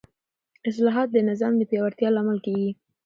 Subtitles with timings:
[0.69, 2.71] اصلاحات د نظام د پیاوړتیا لامل کېږي